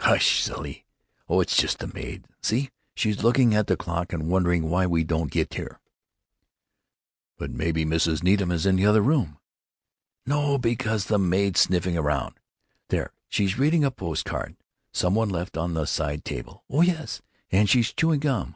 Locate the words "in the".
8.66-8.84